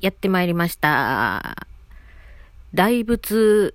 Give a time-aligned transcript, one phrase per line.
[0.00, 1.66] やってまいりました。
[2.72, 3.74] 大仏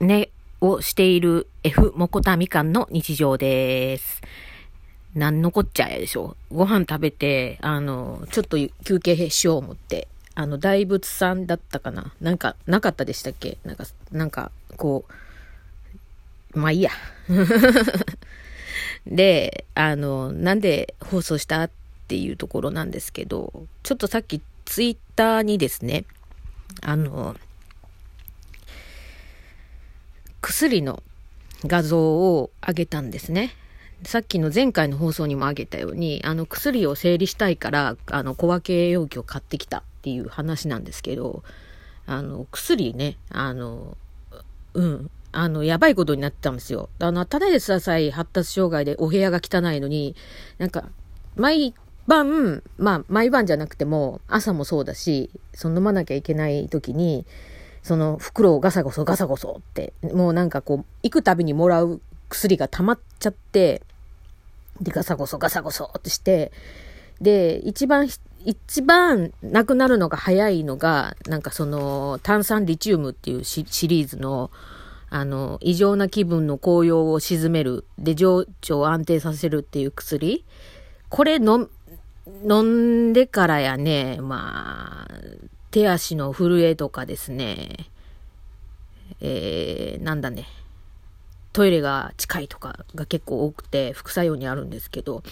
[0.00, 4.22] ねをしている F モコタみかんの日常です。
[5.14, 6.36] なんのこっちゃやでしょ。
[6.52, 13.58] ご飯食べて、あの、ちょっと休憩しよう思って、あの、大仏さんだったかななんか、なかったでしたっけ？
[13.64, 15.04] なんか、なんか、こ
[16.54, 16.92] う、まあいいや。
[19.06, 21.70] で、あの、なんで放送したっ
[22.06, 26.04] ていうところなんですけど、ちょっとさっきツイッターにですね、
[26.82, 27.34] あの、
[30.42, 31.02] 薬の
[31.64, 33.54] 画像を上げたんですね。
[34.04, 41.42] さっきの前回の放送にも挙げたように、あの薬を整理したいから、あの小分け容器を買ってきたっていう話なんですけど、
[42.04, 43.96] あの薬ね、あの、
[44.74, 46.90] うん、あの、やばいことになってたんですよ。
[46.98, 50.14] あの、ただでさえ発達障害でお部屋が汚いのに、
[50.58, 50.90] なんか、
[51.36, 51.74] 毎
[52.08, 57.26] 晩、まあ、毎晩じゃなくても、朝もそうだし、その飲まなきゃいけない時に、
[57.82, 63.82] その袋をガサゴソガサゴソって、もうなんかこう、行くたびにもらう薬が溜まっちゃって、
[64.80, 66.50] で、ガサゴソガサゴソってして、
[67.20, 68.08] で、一番、
[68.44, 74.50] 一番なくなるのが早いのが、なんかその炭酸リチウムっていうシリーズの、
[75.10, 80.44] あの、異常な気分の高揚を鎮める、で、情緒を安定させるっていう薬。
[81.08, 81.68] これ飲、
[82.48, 85.14] 飲んでからやね、まあ、
[85.70, 87.88] 手足の震えとかですね、
[89.20, 90.46] えー、なんだね、
[91.52, 95.22] トイレが近いとかが結構多くて、副作用にあるんですけど、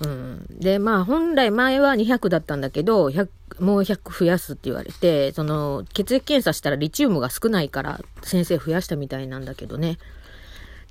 [0.00, 0.46] うん。
[0.50, 3.28] で、まあ、本来前は200だったんだけど、100
[3.60, 9.98] もう100増やすって言われて、その、血液検査したらリチウムが少ないから、先生増やしたみたいなんだけどね。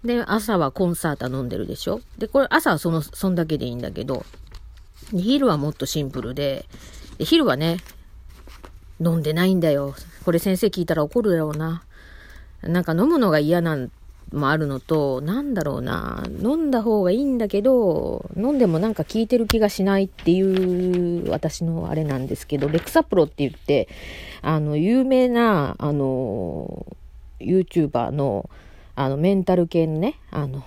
[0.03, 2.01] で、朝はコンサータ飲んでるでしょ？
[2.17, 4.25] で、これ朝はその、そんだけでいいんだけど、
[5.13, 6.65] 昼はもっとシンプルで、
[7.17, 7.77] で昼はね、
[8.99, 9.95] 飲んでないんだよ。
[10.23, 11.83] これ先生聞いたら怒るだろうな。
[12.63, 13.91] なんか飲むのが嫌なん
[14.33, 23.87] もあるのと、なんだろうな、飲んだ方がいいんだけど、飲んでもなんか効いてる気がしないっていう私のあれなんですけど、レクサプロって言って、
[24.41, 26.85] あの、有名な、あの、
[27.39, 28.49] YouTuber の、
[28.95, 30.63] あの、メンタル系のね、あの、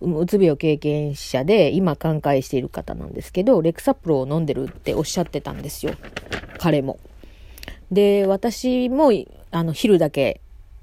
[0.00, 5.94] うつ病経験者で今寛解している方なんですけど、レクサプロを飲んでるっておっしゃってたんですよ。
[6.58, 6.98] 彼も。
[7.90, 9.10] で、私も、
[9.50, 10.40] あの、昼だけ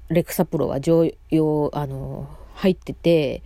[0.08, 3.42] レクサプロは常用、あの、入ってて、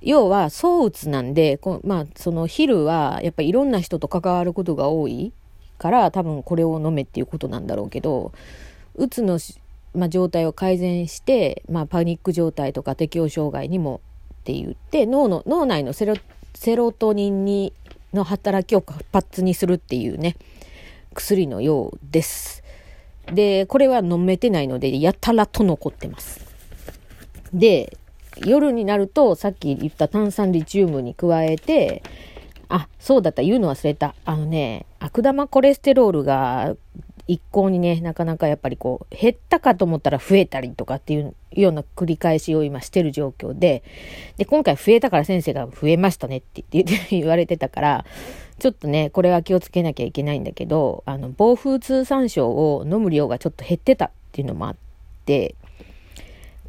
[0.00, 5.32] 要は、躁うつなんで、こまあ、その昼は、やっぱりいろんな人と関わることが多い
[5.78, 8.32] から、多分これを飲めっていうことなんだろうけど、
[8.96, 9.38] うつの、
[9.94, 14.00] まあ、状態を改善して、まあ、パニック状態とか適応障害にも
[14.42, 16.14] って言って、脳の、脳内のセロ、
[16.52, 17.72] セロトニンに、
[18.12, 20.36] の働きを活発にするっていうね、
[21.14, 22.64] 薬のようです。
[23.32, 26.44] で、これは飲めてないので、やたらと残ってます。
[27.54, 27.96] で、
[28.44, 32.02] 夜になると、さっき言った炭酸リチウムに加えて、
[32.68, 34.14] あ、そうだった、言うの忘れた。
[34.24, 36.74] あのね、悪玉コレステロールが
[37.28, 43.82] 一向にね、なかなかやっぱりこう、減ったかと思ったら増えたりとかっていうような繰り返しを今してる状況で、
[44.36, 48.04] で、今回増えたから先生が増えましたねって言って 言われてたから、
[48.58, 54.76] ちょっとね、これは気をつけなきゃいけないんだけど、あの、暴風通産症を飲む量がちょっと減ってたっていうのもあっ
[55.24, 55.54] て、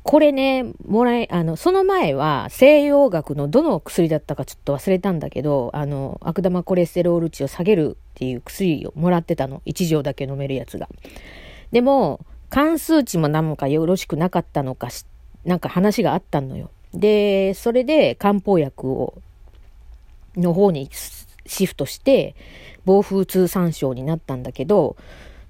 [0.03, 9.61] これね、もらえ、あの、その前は西洋学のどの薬だったかちょっと忘れたんだけど、あの、悪玉コレステロール値を下げるっていう薬をもらってたの。
[9.65, 10.89] 1錠だけ飲めるやつが。
[11.71, 12.19] でも、
[12.49, 15.05] 関数値もなんかよろしくなかったのかし、
[15.45, 16.69] なんか話があったのよ。
[16.93, 19.21] で、それで漢方薬を、
[20.35, 20.89] の方に
[21.45, 22.35] シフトして、
[22.83, 24.97] 暴風通産症になったんだけど、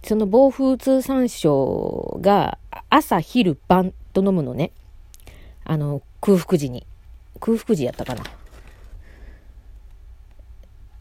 [0.04, 2.60] その暴風通産症が
[2.90, 4.72] 朝昼晩と飲むのね。
[5.66, 6.86] あの、空腹時に。
[7.40, 8.24] 空腹時やったかな。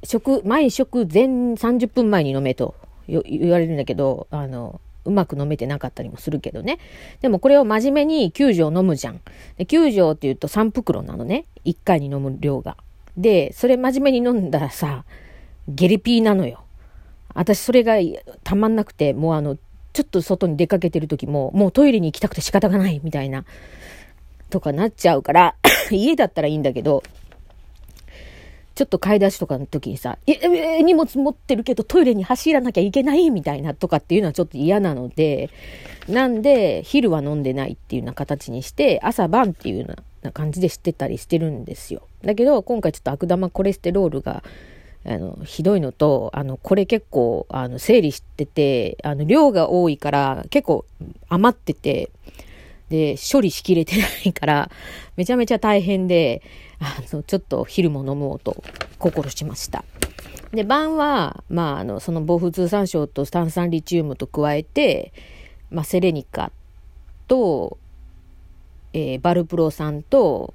[0.04, 2.74] 食、毎食前30分前に飲めと
[3.06, 6.78] 言われるんだけど、あの、うまく飲めてなかったりもするけどね。
[7.20, 9.20] でもこれを真面目に9錠飲むじゃん。
[9.56, 11.44] で9錠って言うと3袋なのね。
[11.64, 12.76] 1回に飲む量が。
[13.16, 15.04] で、それ真面目に飲んだらさ、
[15.68, 16.62] ゲリピーなのよ。
[17.34, 17.94] 私それが
[18.44, 19.58] たまんなくて、もうあの、
[19.92, 23.44] ちょっと外に出かけてる時も、もうトイレに行きたくて仕方がないみたいな、
[24.50, 25.54] とかなっちゃうから、
[25.90, 27.02] 家だったらいいんだけど、
[28.74, 35.50] ちょっと買い出しとかの時にさ、え、え、荷物持ってるけどトイレに走らなきゃいけないみたいなとかっていうのはちょっと嫌なので、
[36.08, 42.02] なんで、昼は飲んでないっていうような形にして、朝晩っていうような感じでしてたりしてるんですよ。
[42.24, 44.42] だけど、今回ちょっと悪玉コレステロールが、
[45.04, 50.84] あの、ひどいのと、あの、これ結構、あの、整理してて、あの、量が多いから結構
[51.28, 52.10] 余ってて、
[52.88, 54.70] で、処理しきれてないから、
[55.16, 56.42] めちゃめちゃ大変で、
[56.78, 58.62] あの、ちょっと昼も飲もうと
[58.98, 59.84] 心しました。
[60.52, 65.12] で、晩は、まあ、あの、その防風通産症と炭酸リチウムと加えて、
[65.70, 66.52] まあ、セレニカ
[67.26, 67.78] と、
[68.92, 70.52] えー、バルプロ酸と、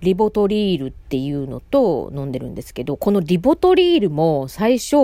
[0.00, 4.96] リボトリールっていうのと飲んでるんですけど、このリボトリールも最初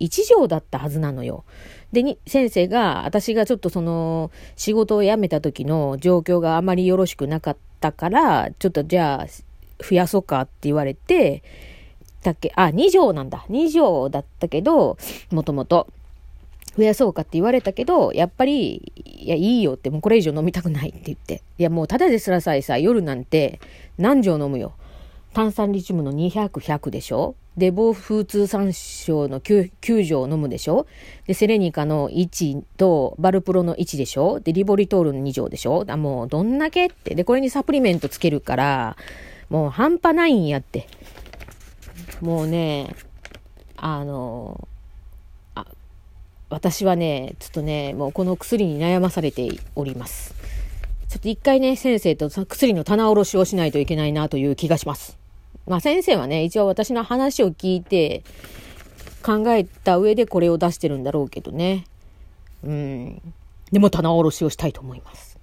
[0.00, 1.44] 1錠だったはずなのよ。
[1.92, 9.26] で、に、先生が、私がちょっとその、仕事を辞めた時の状況があまりよろしくなかったから、ちょっとじゃあ、
[9.82, 11.42] 増やそうかって言われて、
[12.22, 13.46] だっけ、あ、2錠なんだ。
[13.48, 14.98] 2錠だったけど、
[15.30, 15.86] もともと。
[16.76, 21.42] 増やそうかって言われたけど、やっぱり、いや、いいよって、もうこれ以上飲みたくないって言って。
[21.58, 23.60] いや、もうただですらさえさ、夜なんて
[23.98, 24.74] 何錠飲むよ。
[25.34, 30.86] 炭酸リチウムの200、100でしょで、防風通産省の 9, 9錠飲むでしょ
[31.26, 37.14] で、セレニカの1とバルプロの1でしょで、リボリトールの2錠でしょだもうどんだけって。
[37.14, 38.96] で、これにサプリメントつけるから、
[39.50, 40.86] もう半端ないんやって。
[42.20, 42.94] もうね、
[43.76, 44.68] あの、
[46.50, 50.34] 私はね、ちょっとね、もうこの薬に悩まされております。
[51.08, 55.16] ちょっと一回ね、先生と薬の棚卸しをしないといけないなという気がします。
[55.66, 58.22] まあ先生はね、一応私の話を聞いて
[59.22, 61.84] 考えた上でこれを出してるんだろうけどね。
[62.62, 63.22] うん。
[63.72, 65.38] でも棚卸しをしたいと思います。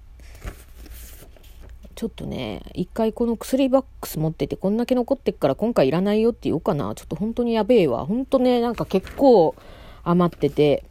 [1.94, 6.94] ちょっとね、一回この薬バックス持っててこんだけ残ってっから今回いらないよって言おうかな。
[6.94, 8.06] ちょっと本当にやべえわ。
[8.06, 9.54] 本当ね、なんか結構
[10.04, 10.84] 余ってて、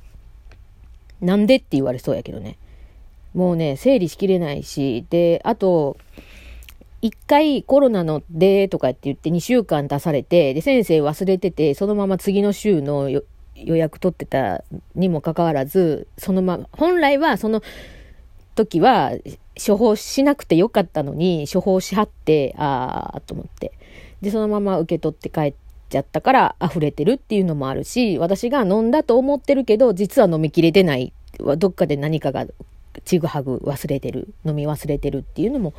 [1.22, 2.58] なんでって言われそうやけどね。
[3.34, 5.98] もうね、整理しきれないし、で、あと、
[7.02, 13.24] 一回コロナのでとかって言って2週間出されて、で、先生忘れてて、そのまま次の週の予
[13.76, 14.64] 約取ってた
[14.96, 17.62] にもかかわらず、そのまま、本来はその
[18.56, 19.14] 時は
[19.66, 23.72] 処方しなくてよかったのに、処方しはって、あーと思って。
[24.22, 25.54] で、そのまま受け取って帰っ
[25.92, 31.14] ちゃったから溢れてるっていうのもあるし、私が飲んだと思ってるけど、実は飲みきれてない。
[31.58, 32.46] どっかで何かが
[33.06, 35.74] ちぐはぐ忘れてる、飲み忘れてるっていうのも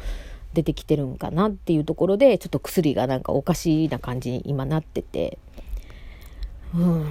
[0.52, 5.38] 出てきてるんかなっていうところで、ちょっと薬がなんかおかしな感じに今なってて。
[6.74, 7.06] うん。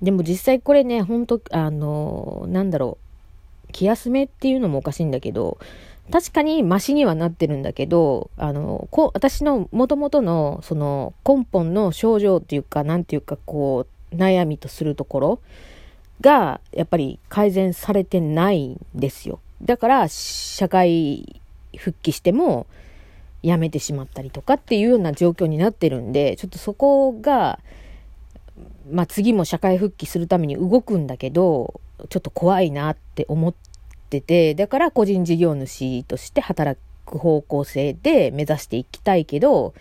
[0.00, 2.98] でも実際これね、ほんと、あの、なんだろ
[3.68, 5.58] う、気休めっていうのもおかしいんだけど、
[6.10, 15.40] 確かにマシにはなってるんだけど、あの、こ私の元々のその根本の症状っていうか、なんていうかこう、悩みとするところ
[16.20, 19.40] が、やっぱり改善されてないんですよ。
[19.62, 21.40] だから、社会
[21.76, 22.66] 復帰しても、
[23.42, 27.58] 辞めてしまったりとかっていうような状況になってるんで、ちょっとそこが、
[28.90, 33.54] まあ次も社会復帰するために動くんだけど、ちょっと怖いなって思っ
[34.10, 39.72] てて、だから個人事業主として働く方向性で目指していきたいけど、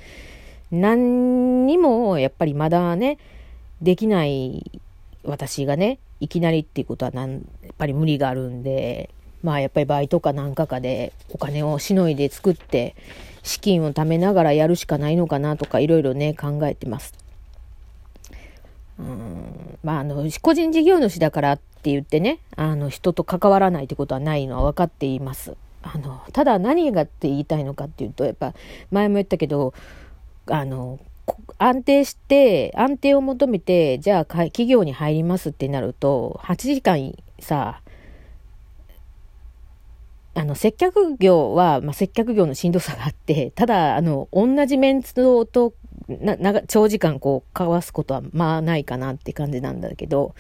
[0.71, 3.17] 何にもやっぱりまだね、
[3.81, 4.81] できない
[5.23, 7.41] 私がね、いきなりっていうことはなん、やっ
[7.77, 9.09] ぱり無理があるんで、
[9.41, 12.95] まあやっぱりバイトかなんかかでお金をしのいで作って
[13.41, 17.13] 資金を貯めながらやるしかないのかなとかいろいろね考えてます。
[18.99, 25.55] うんまああの個人事業主だからって言ってねあの人と関わらないってことはないのは分かっています。
[25.81, 28.53] あのただ何がって言いたいのかっていうとやっぱ
[28.91, 29.73] 前も言ったけど
[30.47, 30.99] あの
[31.57, 37.81] 安定して、安定を求めて、じゃあ企業に入りますってなると、8時間さ、
[40.35, 45.73] あの、接客業は、まあ、接客業のしんどさがあって、ただ、あの、同じメンツと、
[46.21, 50.35] な、な、長時間こう、交わすことは、まあ、ないかなって感じなんだけど、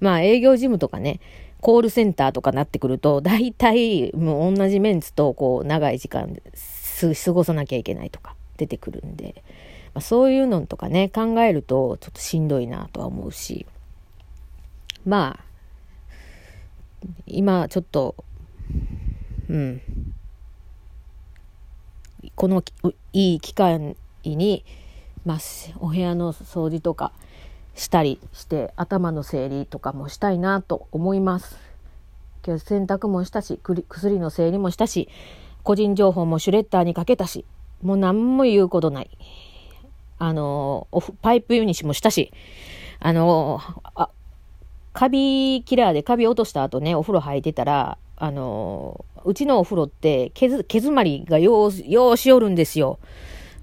[0.00, 1.20] まあ、営業事務とかね、
[1.60, 6.36] コールセンターとかなってくると、大体、もう同じメンツと、こう、長い時間
[7.24, 9.42] 過ごさなきゃいけないとか、出てくるんで、
[9.94, 13.66] まあ、そういうのとかね、考えるとちょっとしんどいなとは思うし、
[15.04, 15.44] まあ、
[17.26, 18.14] 今ちょっと、
[19.48, 19.80] うん、
[22.34, 22.62] この
[23.12, 24.64] いい機会に、
[25.26, 25.38] まあ、
[25.80, 27.12] お部屋の掃除とか
[27.74, 31.58] したりして頭の整理とかもしたいなと思います。
[32.46, 35.08] 今日洗濯もしたし薬の整理もしたし
[35.64, 37.44] 個人情報もシュレッダーにかけたし
[37.82, 39.10] もう何も言うことない。
[40.18, 40.88] あの、
[41.20, 42.32] パイプユニシもしたし、
[43.00, 43.60] あの、
[43.94, 44.08] あ、
[44.92, 52.98] カビキラーでカビ落とした後ね、お風呂入ってたら、あの、うちのお風呂って毛毛詰まりがよう、ようしおるんですよ。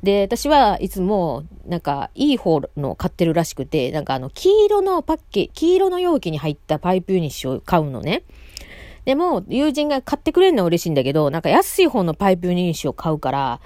[0.03, 8.23] で、私はいつも、なんか、いい方の買ってるらしくて、なんかあの、黄色のパッケ黄色の容器に入ったパイプユニッシュを買うのね。
[9.05, 13.61] でも、友人が買ってくれるのは嬉しいんだけど、なんか安い方のパイプユニッシュを買うから、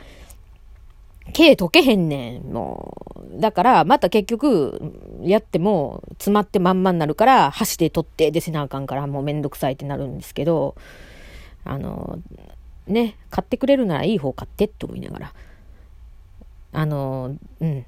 [1.33, 2.93] 毛溶けへんねん、も
[3.35, 3.39] う。
[3.39, 10.75] だから、また結局、やっても、詰まってまんまになるから、箸で取ってでせなあかんから、もうめんどくさいってなるんですけど、
[11.65, 12.19] あの、
[12.85, 15.33] ね、買ってくれるならいい方買ってって思いながら、
[16.77, 17.85] あの、うん、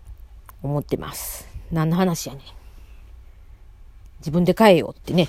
[0.63, 1.47] 思ってます。
[1.71, 2.43] 何の話やねん。
[4.17, 5.27] 自分で買えよってね、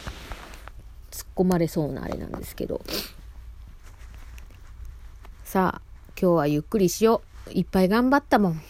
[1.11, 2.81] 突っ込まれそうなあれなんですけど。
[5.45, 5.83] さあ、
[6.19, 7.50] 今日はゆっくりしよう。
[7.50, 8.62] いっぱい頑張ったもん。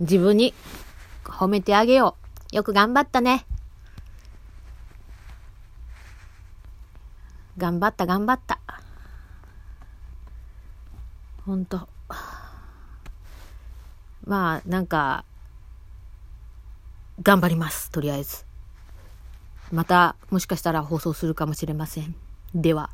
[0.00, 0.52] 自分に
[1.22, 2.16] 褒めてあげよ
[2.52, 2.56] う。
[2.56, 3.46] よく頑張ったね。
[7.56, 8.58] 頑張った頑張った。
[11.46, 11.88] ほんと。
[14.24, 15.24] まあ、なんか、
[17.22, 17.90] 頑張ります。
[17.90, 18.44] とりあえず。
[19.70, 22.14] また、もしかしたら放送するかもしれません。
[22.54, 22.90] では。